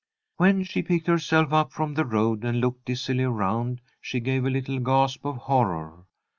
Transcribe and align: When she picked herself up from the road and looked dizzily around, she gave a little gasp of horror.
When 0.37 0.63
she 0.63 0.81
picked 0.81 1.05
herself 1.05 1.53
up 1.53 1.71
from 1.71 1.93
the 1.93 2.05
road 2.05 2.43
and 2.43 2.59
looked 2.59 2.85
dizzily 2.85 3.23
around, 3.23 3.81
she 4.01 4.19
gave 4.19 4.45
a 4.45 4.49
little 4.49 4.79
gasp 4.79 5.23
of 5.27 5.37
horror. 5.37 6.07